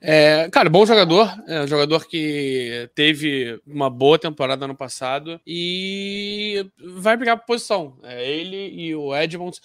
É, 0.00 0.48
cara, 0.50 0.68
bom 0.68 0.84
jogador. 0.84 1.32
É 1.46 1.64
jogador 1.66 2.06
que 2.06 2.90
teve 2.94 3.60
uma 3.64 3.88
boa 3.88 4.18
temporada 4.18 4.64
ano 4.64 4.74
passado 4.74 5.40
e 5.46 6.68
vai 6.78 7.16
brigar 7.16 7.38
por 7.38 7.46
posição. 7.46 7.96
É, 8.02 8.28
ele 8.28 8.68
e 8.74 8.94
o 8.96 9.14
Edmonds. 9.14 9.60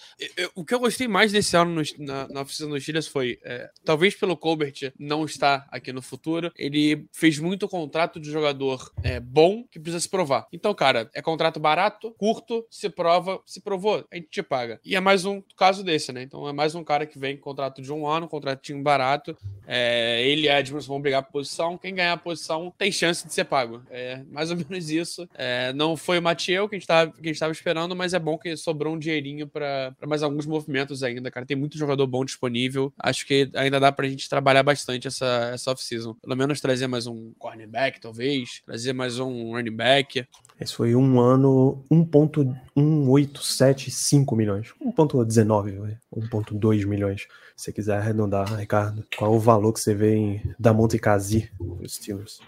O 0.54 0.64
que 0.64 0.74
eu 0.74 0.80
gostei 0.80 1.08
mais 1.08 1.32
desse 1.32 1.56
ano 1.56 1.82
no, 1.82 2.06
na, 2.06 2.28
na 2.28 2.40
oficina 2.42 2.70
dos 2.70 2.82
Steelers 2.82 3.08
foi, 3.08 3.40
é, 3.42 3.68
talvez 3.84 4.14
pelo 4.14 4.36
Colbert 4.36 4.92
não 4.96 5.24
estar 5.24 5.66
aqui 5.70 5.92
no 5.92 6.02
futuro, 6.02 6.52
ele 6.56 7.04
fez 7.12 7.38
muito 7.38 7.68
contrato 7.68 8.20
de 8.20 8.30
jogador 8.30 8.92
é, 9.02 9.18
bom 9.18 9.64
que 9.72 9.80
precisa 9.80 10.00
se 10.00 10.08
provar. 10.08 10.46
Então, 10.52 10.74
cara, 10.74 11.10
é 11.14 11.22
contrato 11.22 11.58
barato, 11.58 12.14
curto, 12.18 12.64
se 12.70 12.90
prova, 12.90 13.40
se 13.46 13.60
provou, 13.60 14.04
a 14.12 14.16
gente 14.16 14.28
te 14.28 14.42
paga. 14.42 14.78
E 14.84 14.94
é 14.94 15.00
mais 15.00 15.24
um 15.24 15.42
caso 15.56 15.82
desse, 15.82 16.12
né? 16.12 16.22
Então 16.22 16.46
é 16.46 16.52
mais 16.52 16.74
um 16.74 16.84
cara 16.84 17.06
que 17.06 17.18
vem 17.18 17.36
com 17.36 17.42
contrato 17.42 17.80
de 17.80 17.92
um 17.92 18.06
ano, 18.06 18.28
contratinho 18.28 18.82
barato. 18.82 19.36
É, 19.66 20.22
ele 20.26 20.46
e 20.46 20.48
Edmonds 20.48 20.86
vão 20.86 21.00
brigar 21.00 21.22
por 21.22 21.32
posição. 21.32 21.78
Quem 21.78 21.94
ganhar 21.94 22.12
a 22.12 22.16
posição 22.16 22.72
tem 22.76 22.92
chance 22.92 23.26
de 23.26 23.32
ser 23.32 23.44
pago. 23.44 23.82
É 23.90 24.22
mais 24.30 24.50
ou 24.50 24.56
menos 24.68 24.90
isso. 24.90 25.28
É, 25.34 25.72
não 25.72 25.96
foi 25.96 26.18
o 26.18 26.22
Matiel 26.22 26.68
que 26.68 26.76
a 26.76 26.78
gente 26.78 26.86
tava, 26.86 27.12
que 27.12 27.20
a 27.20 27.26
gente 27.26 27.40
tava 27.40 27.52
esperando, 27.52 27.96
mas 27.96 28.12
é 28.12 28.18
bom 28.18 28.36
que 28.36 28.56
sobrou 28.56 28.94
um 28.94 28.98
dinheirinho 28.98 29.48
pra 29.48 29.94
mais 30.06 30.22
alguns 30.22 30.46
movimentos 30.46 31.02
ainda, 31.02 31.30
cara. 31.30 31.46
Tem 31.46 31.56
muito 31.56 31.78
jogador 31.78 32.06
bom 32.06 32.24
disponível. 32.24 32.92
Acho 32.98 33.26
que 33.26 33.50
ainda 33.54 33.80
dá 33.80 33.90
pra 33.90 34.08
gente 34.08 34.28
trabalhar 34.28 34.62
bastante 34.62 35.08
essa, 35.08 35.50
essa 35.52 35.70
off-season. 35.70 36.14
Pelo 36.14 36.36
menos 36.36 36.60
trazer 36.60 36.86
mais 36.86 37.06
um 37.06 37.32
cornerback, 37.38 38.00
talvez. 38.00 38.62
Trazer 38.64 38.92
mais 38.92 39.18
um 39.18 39.56
running 39.62 39.76
back. 39.76 40.26
Esse 40.60 40.74
foi 40.74 40.94
um 40.94 41.18
ano 41.18 41.82
1.1875 41.90 44.36
milhões. 44.36 44.74
1.19, 44.80 45.78
vai, 45.78 45.96
1.2 46.14 46.86
milhões. 46.86 47.22
Se 47.56 47.64
você 47.64 47.72
quiser 47.72 47.96
arredondar, 47.98 48.54
Ricardo, 48.54 49.02
qual 49.16 49.32
é 49.32 49.36
o 49.36 49.40
valor 49.40 49.72
que 49.72 49.80
você 49.80 49.94
vê 49.94 50.14
em 50.14 50.54
Damonte 50.58 50.98
Kazi 50.98 51.50
nos 51.58 51.94
Steelers? 51.94 52.40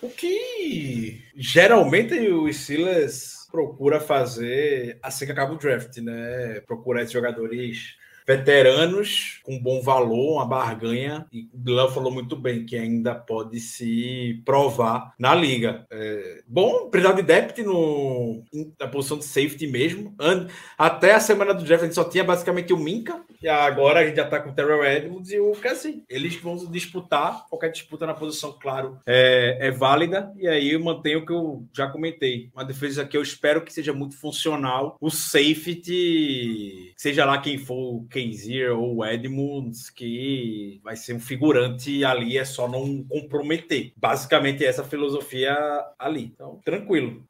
O 0.00 0.08
que 0.08 1.24
geralmente 1.36 2.14
o 2.28 2.52
Steelers 2.52 3.48
procura 3.50 3.98
fazer 4.00 4.98
assim 5.02 5.26
que 5.26 5.32
acaba 5.32 5.54
o 5.54 5.58
draft, 5.58 5.96
né? 5.98 6.60
Procurar 6.60 7.02
esses 7.02 7.12
jogadores 7.12 7.96
veteranos 8.26 9.40
com 9.42 9.58
bom 9.58 9.80
valor, 9.82 10.34
uma 10.34 10.46
barganha. 10.46 11.26
E 11.32 11.48
o 11.54 11.70
Léo 11.74 11.90
falou 11.90 12.10
muito 12.12 12.36
bem 12.36 12.64
que 12.64 12.76
ainda 12.76 13.14
pode 13.14 13.60
se 13.60 14.42
provar 14.44 15.12
na 15.18 15.34
liga. 15.34 15.86
É, 15.90 16.42
bom, 16.46 16.88
precisar 16.88 17.12
de 17.14 17.22
depth 17.22 17.58
no, 17.58 18.42
na 18.80 18.88
posição 18.88 19.18
de 19.18 19.24
safety 19.24 19.66
mesmo. 19.66 20.14
An- 20.18 20.48
Até 20.78 21.14
a 21.14 21.20
semana 21.20 21.52
do 21.54 21.64
draft 21.64 21.82
a 21.82 21.86
gente 21.86 21.94
só 21.94 22.04
tinha 22.04 22.24
basicamente 22.24 22.72
o 22.72 22.78
Minka. 22.78 23.22
E 23.44 23.48
agora 23.50 24.00
a 24.00 24.06
gente 24.06 24.16
já 24.16 24.24
tá 24.26 24.40
com 24.40 24.48
o 24.48 24.54
Terrell 24.54 24.82
Edmonds 24.82 25.30
e 25.30 25.38
o 25.38 25.52
Cassie. 25.52 26.02
Eles 26.08 26.34
vão 26.36 26.56
disputar, 26.70 27.44
qualquer 27.50 27.70
disputa 27.70 28.06
na 28.06 28.14
posição, 28.14 28.58
claro, 28.58 28.98
é, 29.04 29.58
é 29.60 29.70
válida. 29.70 30.32
E 30.34 30.48
aí 30.48 30.72
eu 30.72 30.80
mantenho 30.82 31.18
o 31.18 31.26
que 31.26 31.32
eu 31.32 31.68
já 31.70 31.86
comentei. 31.86 32.48
Uma 32.54 32.64
defesa 32.64 33.04
que 33.04 33.14
eu 33.14 33.20
espero 33.20 33.60
que 33.60 33.70
seja 33.70 33.92
muito 33.92 34.18
funcional. 34.18 34.96
O 34.98 35.10
safety, 35.10 36.94
seja 36.96 37.26
lá 37.26 37.36
quem 37.36 37.58
for, 37.58 37.96
o 37.96 38.06
Kenzier 38.08 38.72
ou 38.72 38.96
o 38.96 39.04
Edmonds, 39.04 39.90
que 39.90 40.80
vai 40.82 40.96
ser 40.96 41.12
um 41.12 41.20
figurante 41.20 42.02
ali, 42.02 42.38
é 42.38 42.46
só 42.46 42.66
não 42.66 43.04
comprometer. 43.04 43.92
Basicamente 43.94 44.64
essa 44.64 44.84
filosofia 44.84 45.54
ali. 45.98 46.32
Então, 46.34 46.62
tranquilo. 46.64 47.22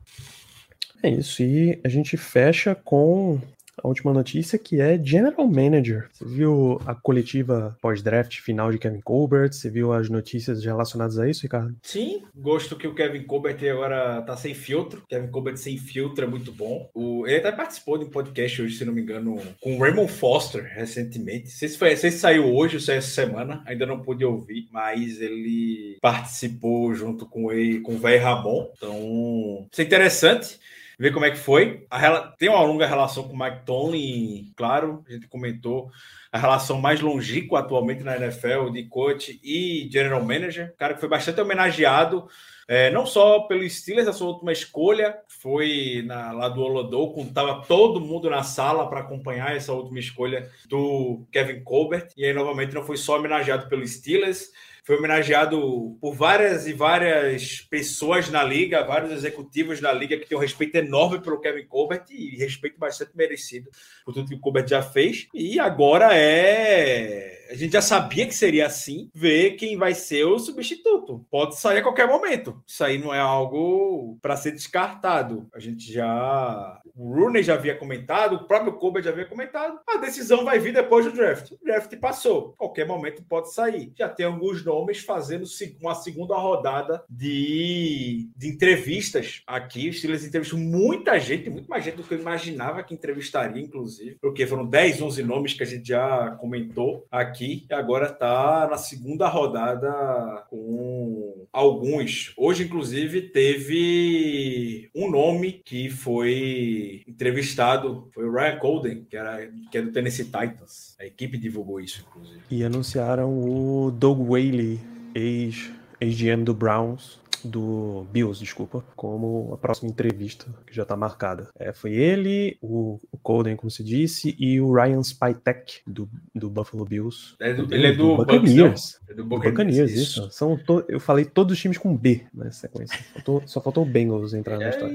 É 1.02 1.11
isso, 1.11 1.42
e 1.42 1.80
a 1.83 1.88
gente 1.88 2.16
fecha 2.16 2.73
com 2.73 3.40
a 3.83 3.88
última 3.88 4.12
notícia 4.12 4.59
que 4.59 4.81
é 4.81 4.99
General 5.02 5.47
Manager. 5.47 6.09
Você 6.12 6.25
viu 6.25 6.81
a 6.87 6.95
coletiva 6.95 7.76
pós-draft 7.81 8.40
final 8.40 8.71
de 8.71 8.78
Kevin 8.78 9.00
Colbert? 9.00 9.52
Você 9.52 9.71
viu 9.71 9.93
as 9.93 10.09
notícias 10.09 10.64
relacionadas 10.64 11.19
a 11.19 11.28
isso, 11.28 11.43
Ricardo? 11.43 11.76
Sim, 11.83 12.23
gosto 12.35 12.76
que 12.76 12.87
o 12.87 12.95
Kevin 12.95 13.25
Colbert 13.25 13.59
agora 13.71 14.23
tá 14.23 14.37
sem 14.37 14.54
filtro. 14.54 15.02
Kevin 15.09 15.28
Colbert 15.28 15.57
sem 15.57 15.76
filtro 15.76 16.25
é 16.25 16.28
muito 16.28 16.52
bom. 16.52 16.90
O, 16.95 17.26
ele 17.26 17.38
até 17.38 17.52
participou 17.52 17.99
de 17.99 18.04
um 18.04 18.11
podcast 18.11 18.62
hoje, 18.62 18.76
se 18.76 18.85
não 18.85 18.93
me 18.93 19.02
engano, 19.02 19.40
com 19.61 19.76
o 19.76 19.81
Raymond 19.81 20.11
Foster 20.11 20.64
recentemente. 20.75 21.45
Não 21.45 21.50
sei 21.50 21.69
se, 21.69 21.78
foi, 21.78 21.90
não 21.90 21.97
sei 21.97 22.11
se 22.11 22.19
saiu 22.19 22.54
hoje 22.54 22.76
ou 22.76 22.81
se 22.81 22.93
é 22.93 22.97
essa 22.97 23.09
semana, 23.09 23.62
ainda 23.66 23.87
não 23.87 24.00
pude 24.00 24.25
ouvir, 24.25 24.69
mas 24.71 25.21
ele 25.21 25.99
participou 26.00 26.95
junto 26.95 27.26
com 27.26 27.52
ele, 27.52 27.81
com 27.81 27.95
o 27.95 27.99
Véi 27.99 28.19
Ramon. 28.19 28.69
Então, 28.76 29.66
isso 29.71 29.81
é 29.81 29.85
interessante 29.85 30.59
ver 30.98 31.12
como 31.12 31.24
é 31.24 31.30
que 31.30 31.36
foi. 31.36 31.86
Rela- 31.92 32.34
tem 32.38 32.48
uma 32.48 32.60
longa 32.62 32.86
relação 32.86 33.24
com 33.24 33.34
o 33.34 33.38
Mike 33.38 33.64
Tomlin, 33.64 34.52
claro, 34.56 35.04
a 35.08 35.12
gente 35.12 35.26
comentou 35.28 35.90
a 36.32 36.38
relação 36.38 36.80
mais 36.80 37.00
longínqua 37.00 37.60
atualmente 37.60 38.02
na 38.02 38.16
NFL 38.16 38.70
de 38.72 38.84
coach 38.88 39.38
e 39.42 39.88
general 39.90 40.20
manager, 40.22 40.74
cara 40.76 40.94
que 40.94 41.00
foi 41.00 41.08
bastante 41.08 41.40
homenageado, 41.40 42.26
é, 42.66 42.90
não 42.90 43.06
só 43.06 43.40
pelo 43.40 43.68
Steelers, 43.68 44.09
a 44.09 44.12
sua 44.12 44.28
última 44.28 44.52
escolha 44.52 45.18
foi 45.28 46.02
na, 46.06 46.33
lá 46.33 46.49
do 46.49 46.62
Olodou, 46.62 47.12
quando 47.12 47.28
estava 47.28 47.62
todo 47.66 48.00
mundo 48.00 48.30
na 48.30 48.42
sala 48.42 48.88
para 48.88 49.00
acompanhar 49.00 49.56
essa 49.56 49.73
última 49.73 49.99
escolha 49.99 50.50
do 50.66 51.26
Kevin 51.30 51.62
Colbert, 51.62 52.09
e 52.16 52.25
aí 52.25 52.33
novamente 52.33 52.75
não 52.75 52.85
foi 52.85 52.97
só 52.97 53.16
homenageado 53.16 53.68
pelo 53.68 53.87
Steelers, 53.87 54.50
foi 54.85 54.99
homenageado 54.99 55.97
por 55.99 56.14
várias 56.14 56.66
e 56.66 56.75
várias 56.75 57.62
pessoas 57.62 58.28
na 58.28 58.44
liga, 58.44 58.85
vários 58.85 59.11
executivos 59.12 59.80
na 59.80 59.90
liga 59.90 60.18
que 60.18 60.26
têm 60.26 60.37
um 60.37 60.40
respeito 60.40 60.75
enorme 60.75 61.23
pelo 61.23 61.40
Kevin 61.40 61.66
Colbert 61.66 62.04
e 62.11 62.37
respeito 62.37 62.78
bastante 62.78 63.12
merecido 63.14 63.71
por 64.04 64.12
tudo 64.12 64.28
que 64.28 64.35
o 64.35 64.40
Colbert 64.40 64.68
já 64.68 64.83
fez. 64.83 65.26
E 65.33 65.59
agora 65.59 66.11
é. 66.12 67.43
A 67.50 67.54
gente 67.54 67.72
já 67.72 67.82
sabia 67.82 68.26
que 68.26 68.34
seria 68.34 68.66
assim, 68.66 69.10
ver 69.14 69.52
quem 69.52 69.76
vai 69.76 69.94
ser 69.94 70.24
o 70.24 70.38
substituto. 70.38 71.24
Pode 71.30 71.58
sair 71.58 71.78
a 71.78 71.82
qualquer 71.82 72.06
momento. 72.06 72.62
Isso 72.66 72.82
aí 72.84 72.98
não 72.98 73.12
é 73.12 73.20
algo 73.20 74.18
para 74.20 74.36
ser 74.36 74.52
descartado. 74.52 75.48
A 75.54 75.58
gente 75.58 75.92
já. 75.92 76.80
O 76.94 77.12
Rooney 77.12 77.42
já 77.42 77.54
havia 77.54 77.76
comentado, 77.76 78.36
o 78.36 78.44
próprio 78.46 78.74
Colbert 78.74 79.02
já 79.02 79.10
havia 79.10 79.24
comentado. 79.24 79.80
A 79.88 79.96
decisão 79.96 80.44
vai 80.44 80.58
vir 80.58 80.72
depois 80.72 81.04
do 81.04 81.12
draft. 81.12 81.52
O 81.52 81.58
draft 81.64 81.94
passou. 81.96 82.54
Qualquer 82.56 82.86
momento 82.86 83.24
pode 83.28 83.52
sair. 83.52 83.92
Já 83.96 84.08
tem 84.08 84.26
alguns 84.26 84.64
nomes 84.64 85.00
fazendo 85.00 85.44
uma 85.80 85.94
segunda 85.94 86.36
rodada 86.36 87.02
de, 87.08 88.28
de 88.36 88.48
entrevistas 88.48 89.42
aqui. 89.46 89.88
Os 89.88 89.98
Steelers 89.98 90.24
entrevistam 90.24 90.58
muita 90.58 91.18
gente, 91.18 91.50
muito 91.50 91.68
mais 91.68 91.84
gente 91.84 91.96
do 91.96 92.04
que 92.04 92.14
eu 92.14 92.20
imaginava 92.20 92.82
que 92.82 92.94
entrevistaria, 92.94 93.62
inclusive. 93.62 94.16
Porque 94.20 94.46
foram 94.46 94.66
10, 94.66 95.02
11 95.02 95.22
nomes 95.22 95.54
que 95.54 95.62
a 95.62 95.66
gente 95.66 95.88
já 95.88 96.30
comentou 96.40 97.06
aqui. 97.10 97.34
E 97.43 97.67
agora 97.71 98.07
está 98.11 98.69
na 98.71 98.76
segunda 98.76 99.26
rodada 99.29 100.45
com 100.49 101.47
alguns. 101.53 102.33
Hoje, 102.37 102.64
inclusive, 102.64 103.23
teve 103.23 104.88
um 104.95 105.11
nome 105.11 105.53
que 105.64 105.91
foi 105.91 107.03
entrevistado. 107.09 108.09
Foi 108.14 108.25
o 108.26 108.33
Ryan 108.33 108.59
Colden, 108.59 109.07
que, 109.09 109.17
era, 109.17 109.50
que 109.71 109.79
é 109.79 109.83
do 109.83 109.93
Tennessee 109.93 110.25
Titans. 110.26 110.95
A 111.00 111.07
equipe 111.07 111.37
divulgou 111.38 111.81
isso, 111.81 112.05
inclusive. 112.09 112.41
E 112.50 112.62
anunciaram 112.64 113.31
o 113.38 113.91
Doug 113.91 114.21
Whaley, 114.21 114.79
ex- 115.14 115.71
ex-GM 116.00 116.45
do 116.45 116.55
Browns, 116.55 117.19
do 117.48 118.06
Bills, 118.12 118.40
desculpa, 118.40 118.84
como 118.96 119.50
a 119.52 119.56
próxima 119.56 119.88
entrevista 119.90 120.46
que 120.66 120.74
já 120.74 120.82
está 120.82 120.96
marcada. 120.96 121.48
É, 121.58 121.72
foi 121.72 121.92
ele, 121.94 122.56
o, 122.60 122.98
o 123.12 123.18
Colden, 123.18 123.56
como 123.56 123.70
se 123.70 123.82
disse, 123.84 124.34
e 124.38 124.60
o 124.60 124.72
Ryan 124.72 125.02
Spytek, 125.02 125.80
do, 125.86 126.08
do 126.34 126.48
Buffalo 126.50 126.84
Bills. 126.84 127.34
É 127.40 127.52
do- 127.52 127.72
ele 127.74 127.88
é 127.88 127.92
do 127.92 128.16
Buccaneers. 128.16 129.00
É 129.08 129.14
do 129.14 129.22
Do 129.22 129.28
Buccaneers, 129.28 129.90
isso. 129.92 130.30
São 130.30 130.56
to- 130.56 130.84
eu 130.88 130.98
falei 131.00 131.24
todos 131.24 131.52
os 131.54 131.60
times 131.60 131.78
com 131.78 131.96
B 131.96 132.24
na 132.32 132.50
sequência. 132.50 132.98
Faltou- 133.12 133.42
só 133.46 133.60
faltou 133.60 133.82
o 133.84 133.86
Bengals 133.86 134.34
entrar 134.34 134.58
na 134.58 134.68
história. 134.70 134.94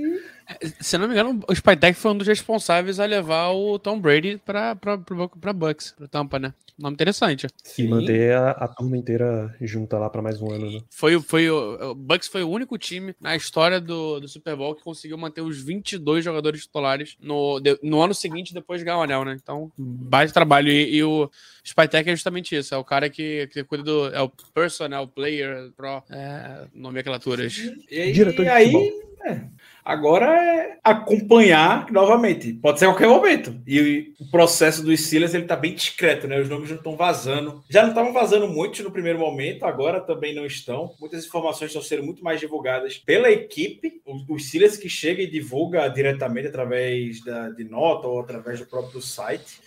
Se 0.80 0.96
eu 0.96 1.00
não 1.02 1.08
me 1.08 1.14
engano, 1.14 1.40
o 1.48 1.54
Spytek 1.56 1.94
foi 1.94 2.12
um 2.12 2.18
dos 2.18 2.28
responsáveis 2.28 3.00
a 3.00 3.06
levar 3.06 3.50
o 3.50 3.78
Tom 3.78 4.00
Brady 4.00 4.42
pra, 4.44 4.76
pra, 4.76 4.98
pra, 4.98 5.28
pra 5.28 5.54
Bucks, 5.54 5.92
pro 5.92 6.08
Tampa, 6.08 6.40
né? 6.40 6.54
Nome 6.78 6.94
interessante. 6.94 7.46
E 7.78 7.88
manter 7.90 8.34
a, 8.34 8.52
a 8.52 8.68
turma 8.70 8.96
inteira 8.96 9.54
junta 9.60 9.98
lá 10.00 10.10
para 10.10 10.22
mais 10.22 10.42
um 10.42 10.50
ano. 10.50 10.72
Né? 10.72 10.80
Foi, 10.90 11.14
o- 11.16 11.22
foi 11.22 11.50
o, 11.50 11.92
o 11.92 11.94
Bucks 11.96 12.30
foi 12.30 12.42
o 12.42 12.50
único 12.50 12.78
time 12.78 13.14
na 13.20 13.36
história 13.36 13.82
do, 13.82 14.22
do 14.22 14.28
Super 14.30 14.56
Bowl 14.56 14.74
que 14.74 14.82
conseguiu 14.82 15.18
manter 15.18 15.42
os 15.42 15.62
22 15.62 16.24
jogadores 16.24 16.62
titulares 16.62 17.18
no, 17.22 17.60
de- 17.60 17.78
no 17.84 18.02
ano 18.02 18.14
seguinte 18.14 18.54
depois 18.54 18.80
de 18.80 18.86
ganhar 18.86 18.98
o 19.00 19.02
anel, 19.02 19.26
né? 19.26 19.38
Então, 19.44 19.70
baita 19.78 20.32
trabalho. 20.34 20.70
E, 20.72 20.96
e 20.96 21.04
o 21.04 21.30
Spytek 21.66 22.10
é 22.10 22.16
justamente 22.16 22.56
isso. 22.56 22.74
É 22.74 22.78
o 22.78 22.84
cara 22.86 23.10
que, 23.10 23.48
que 23.48 23.62
cuida 23.66 23.84
do. 23.84 24.08
É 24.16 24.22
o 24.22 24.30
personnel 24.54 25.06
player 25.06 25.72
pro. 25.76 26.02
É, 26.10 26.66
nomenclaturas. 26.74 27.58
E 27.92 28.00
aí, 28.00 28.12
Diretor 28.14 28.44
de 28.44 28.50
aí, 28.50 28.72
futebol. 28.72 29.10
é. 29.26 29.42
Agora 29.84 30.26
é 30.26 30.78
acompanhar 30.84 31.92
novamente. 31.92 32.54
Pode 32.54 32.80
ser 32.80 32.86
a 32.86 32.90
qualquer 32.90 33.08
momento. 33.08 33.56
E 33.66 34.14
o 34.20 34.30
processo 34.30 34.84
dos 34.84 35.00
Steelers 35.06 35.34
ele 35.34 35.46
tá 35.46 35.56
bem 35.56 35.74
discreto, 35.74 36.28
né? 36.28 36.40
Os 36.40 36.50
nomes 36.50 36.70
não 36.70 36.78
estão 36.78 36.96
vazando. 36.96 37.64
Já 37.70 37.82
não 37.82 37.90
estavam 37.90 38.14
vazando 38.14 38.48
muito 38.48 38.84
no 38.84 38.92
primeiro 38.92 39.20
momento, 39.20 39.66
agora 39.66 40.00
também 40.02 40.36
não 40.36 40.46
estão. 40.46 40.94
Muitas 41.00 41.26
informações 41.26 41.70
estão 41.70 41.82
sendo 41.82 42.04
muito 42.04 42.24
mais 42.24 42.40
divulgadas 42.40 42.98
pela 42.98 43.32
equipe. 43.32 44.02
Os 44.28 44.48
Steelers 44.48 44.78
que 44.78 44.90
chega 44.90 45.22
e 45.22 45.30
divulga 45.30 45.88
diretamente 45.88 46.48
através 46.48 47.24
da, 47.24 47.50
de 47.50 47.64
nota 47.64 48.08
ou 48.08 48.20
através 48.20 48.60
do 48.60 48.66
próprio 48.66 49.02
site. 49.02 49.60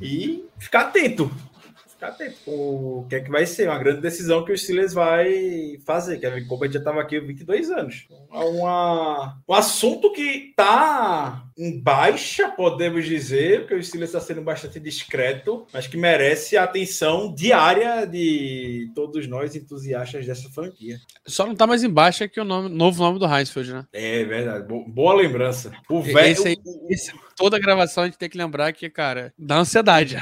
E 0.00 0.44
ficar 0.58 0.80
atento 0.80 1.30
com 2.44 3.00
o 3.00 3.06
que 3.08 3.16
é 3.16 3.20
que 3.20 3.30
vai 3.30 3.46
ser. 3.46 3.68
Uma 3.68 3.78
grande 3.78 4.00
decisão 4.00 4.44
que 4.44 4.52
o 4.52 4.58
Steelers 4.58 4.92
vai 4.92 5.78
fazer. 5.84 6.18
Kevin 6.18 6.46
Colbert 6.46 6.72
já 6.72 6.78
estava 6.78 7.00
aqui 7.00 7.16
há 7.16 7.20
22 7.20 7.70
anos. 7.70 8.06
É 8.32 8.38
uma, 8.38 9.38
um 9.48 9.54
assunto 9.54 10.12
que 10.12 10.50
está 10.50 11.44
em 11.56 11.80
baixa, 11.80 12.48
podemos 12.50 13.06
dizer, 13.06 13.60
porque 13.60 13.74
o 13.74 13.82
Steelers 13.82 14.10
está 14.10 14.20
sendo 14.20 14.42
bastante 14.42 14.78
discreto, 14.78 15.66
mas 15.72 15.86
que 15.86 15.96
merece 15.96 16.56
a 16.56 16.64
atenção 16.64 17.34
diária 17.34 18.06
de 18.06 18.90
todos 18.94 19.26
nós 19.26 19.56
entusiastas 19.56 20.26
dessa 20.26 20.50
franquia. 20.50 20.98
Só 21.26 21.46
não 21.46 21.52
está 21.52 21.66
mais 21.66 21.82
em 21.82 21.90
baixa 21.90 22.28
que 22.28 22.40
o 22.40 22.44
nome, 22.44 22.68
novo 22.68 23.02
nome 23.02 23.18
do 23.18 23.26
Heinsfield, 23.26 23.72
né? 23.72 23.86
É 23.92 24.24
verdade. 24.24 24.66
Boa 24.68 25.14
lembrança. 25.14 25.72
O 25.88 26.02
velho. 26.02 26.36
toda 27.36 27.58
gravação 27.58 28.04
a 28.04 28.06
gente 28.06 28.18
tem 28.18 28.28
que 28.28 28.38
lembrar 28.38 28.72
que, 28.72 28.90
cara, 28.90 29.32
dá 29.38 29.58
ansiedade. 29.58 30.16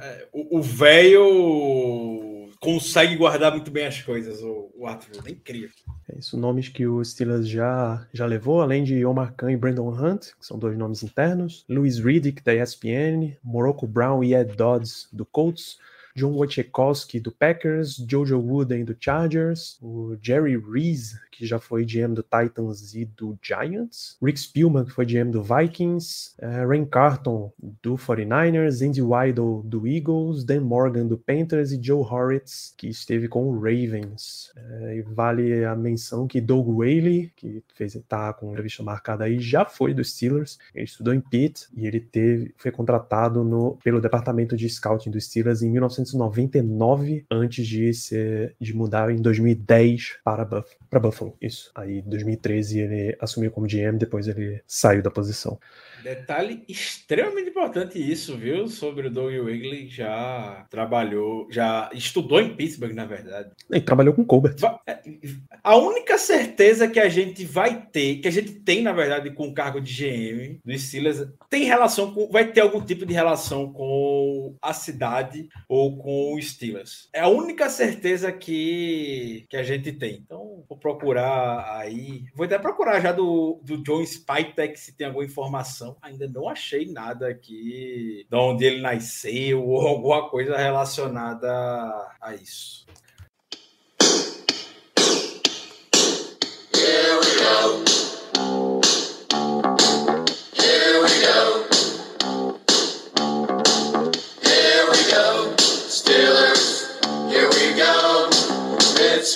É, 0.00 0.26
o 0.32 0.60
velho 0.62 2.48
consegue 2.64 3.14
guardar 3.16 3.52
muito 3.52 3.70
bem 3.70 3.86
as 3.86 4.00
coisas, 4.00 4.40
o, 4.42 4.70
o 4.74 4.86
Arthur. 4.86 5.22
É 5.26 5.30
incrível. 5.30 5.76
É 6.08 6.18
isso, 6.18 6.36
nomes 6.36 6.68
que 6.68 6.86
o 6.86 7.04
Steelers 7.04 7.48
já, 7.48 8.06
já 8.12 8.24
levou, 8.24 8.62
além 8.62 8.82
de 8.82 9.04
Omar 9.04 9.34
Khan 9.34 9.52
e 9.52 9.56
Brandon 9.56 9.90
Hunt, 9.90 10.32
que 10.38 10.46
são 10.46 10.58
dois 10.58 10.76
nomes 10.76 11.02
internos, 11.02 11.64
Louis 11.68 11.98
Riddick, 11.98 12.42
da 12.42 12.54
ESPN, 12.54 13.36
Morocco 13.42 13.86
Brown 13.86 14.24
e 14.24 14.34
Ed 14.34 14.56
Dodds, 14.56 15.08
do 15.12 15.26
Colts, 15.26 15.78
John 16.16 16.32
Wojciechowski 16.32 17.18
do 17.18 17.32
Packers, 17.32 17.96
Jojo 18.08 18.38
Wooden 18.38 18.84
do 18.84 18.96
Chargers, 18.98 19.76
o 19.82 20.16
Jerry 20.22 20.56
Reese, 20.56 21.18
que 21.34 21.44
já 21.44 21.58
foi 21.58 21.84
GM 21.84 22.14
do 22.14 22.22
Titans 22.22 22.94
e 22.94 23.04
do 23.04 23.36
Giants, 23.42 24.16
Rick 24.22 24.38
Spielman, 24.38 24.84
que 24.84 24.92
foi 24.92 25.04
GM 25.04 25.30
do 25.30 25.42
Vikings, 25.42 26.34
uh, 26.40 26.68
Rain 26.68 26.84
Carton 26.84 27.52
do 27.82 27.96
49ers, 27.96 28.86
Andy 28.86 29.02
Weidel 29.02 29.62
do 29.64 29.86
Eagles, 29.86 30.44
Dan 30.44 30.60
Morgan 30.60 31.06
do 31.06 31.18
Panthers 31.18 31.72
e 31.72 31.82
Joe 31.82 32.04
Horitz, 32.04 32.72
que 32.76 32.88
esteve 32.88 33.26
com 33.26 33.48
o 33.48 33.58
Ravens. 33.58 34.52
Uh, 34.56 34.92
e 34.92 35.02
vale 35.02 35.64
a 35.64 35.74
menção 35.74 36.28
que 36.28 36.40
Doug 36.40 36.68
Whaley, 36.68 37.32
que 37.34 37.62
fez 37.74 37.94
tá 38.08 38.32
com 38.32 38.50
entrevista 38.50 38.82
marcada 38.82 39.24
aí, 39.24 39.40
já 39.40 39.64
foi 39.64 39.92
do 39.92 40.04
Steelers. 40.04 40.58
Ele 40.74 40.84
estudou 40.84 41.12
em 41.12 41.20
Pitt 41.20 41.66
e 41.76 41.86
ele 41.86 42.00
teve, 42.00 42.54
foi 42.56 42.70
contratado 42.70 43.42
no, 43.42 43.76
pelo 43.82 44.00
departamento 44.00 44.56
de 44.56 44.68
scouting 44.68 45.10
do 45.10 45.20
Steelers 45.20 45.62
em 45.62 45.70
1999, 46.12 47.24
antes 47.30 47.66
de, 47.66 47.92
ser, 47.94 48.54
de 48.60 48.74
mudar 48.74 49.10
em 49.10 49.20
2010 49.20 50.18
para, 50.24 50.44
Buff, 50.44 50.76
para 50.90 51.00
Buffalo. 51.00 51.36
Isso. 51.40 51.70
Aí, 51.74 51.98
em 51.98 52.08
2013, 52.08 52.80
ele 52.80 53.16
assumiu 53.20 53.50
como 53.50 53.66
GM, 53.66 53.96
depois 53.98 54.28
ele 54.28 54.62
saiu 54.66 55.02
da 55.02 55.10
posição. 55.10 55.58
Detalhe 56.04 56.62
extremamente 56.68 57.48
importante 57.48 57.98
isso, 57.98 58.36
viu? 58.36 58.68
Sobre 58.68 59.06
o 59.06 59.10
Doug 59.10 59.32
Wigley 59.32 59.88
já 59.88 60.66
trabalhou, 60.68 61.48
já 61.50 61.88
estudou 61.94 62.40
em 62.40 62.54
Pittsburgh, 62.54 62.92
na 62.92 63.06
verdade. 63.06 63.50
E 63.70 63.80
trabalhou 63.80 64.12
com 64.12 64.22
Colbert. 64.22 64.54
É, 64.86 64.98
a 65.62 65.76
única 65.76 66.18
certeza 66.18 66.86
que 66.88 67.00
a 67.00 67.08
gente 67.08 67.46
vai 67.46 67.86
ter, 67.86 68.16
que 68.16 68.28
a 68.28 68.30
gente 68.30 68.52
tem, 68.52 68.82
na 68.82 68.92
verdade, 68.92 69.30
com 69.30 69.48
o 69.48 69.54
cargo 69.54 69.80
de 69.80 69.94
GM 69.94 70.60
do 70.62 70.78
Steelers, 70.78 71.26
tem 71.48 71.64
relação 71.64 72.12
com, 72.12 72.28
vai 72.30 72.52
ter 72.52 72.60
algum 72.60 72.84
tipo 72.84 73.06
de 73.06 73.14
relação 73.14 73.72
com 73.72 74.54
a 74.60 74.74
cidade 74.74 75.48
ou 75.66 75.93
com 75.96 76.34
o 76.34 76.42
Steelers. 76.42 77.08
É 77.12 77.20
a 77.20 77.28
única 77.28 77.68
certeza 77.68 78.30
que, 78.32 79.46
que 79.48 79.56
a 79.56 79.62
gente 79.62 79.92
tem. 79.92 80.16
Então, 80.16 80.64
vou 80.68 80.78
procurar 80.78 81.78
aí, 81.78 82.24
vou 82.34 82.44
até 82.46 82.58
procurar 82.58 83.00
já 83.00 83.12
do, 83.12 83.60
do 83.62 83.82
John 83.82 84.04
Spytek 84.04 84.78
se 84.78 84.96
tem 84.96 85.06
alguma 85.06 85.24
informação 85.24 85.96
ainda 86.02 86.28
não 86.28 86.48
achei 86.48 86.90
nada 86.90 87.28
aqui 87.28 88.26
de 88.28 88.36
onde 88.36 88.64
ele 88.64 88.80
nasceu 88.80 89.66
ou 89.66 89.80
alguma 89.86 90.28
coisa 90.28 90.56
relacionada 90.56 91.48
a 92.20 92.34
isso. 92.34 92.84
Here 96.74 97.18
we 97.18 97.38
go. 97.38 98.13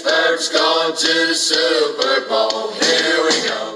Pittsburgh's 0.08 0.48
going 0.48 0.96
to 0.96 1.26
the 1.28 1.34
Super 1.34 2.28
Bowl. 2.28 2.72
Here 2.72 3.22
we 3.24 3.46
go. 3.46 3.67